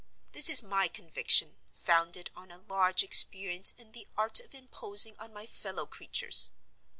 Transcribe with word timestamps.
This 0.31 0.49
is 0.49 0.63
my 0.63 0.87
conviction, 0.87 1.57
founded 1.71 2.31
on 2.35 2.49
a 2.49 2.57
large 2.57 3.03
experience 3.03 3.71
in 3.77 3.91
the 3.91 4.07
art 4.17 4.39
of 4.39 4.55
imposing 4.55 5.15
on 5.19 5.31
my 5.31 5.45
fellow 5.45 5.85
creatures. 5.85 6.53